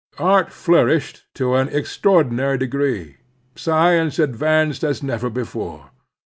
[0.17, 3.17] Art floiuished to an extraordinary degree;
[3.55, 5.91] science advanced as never before.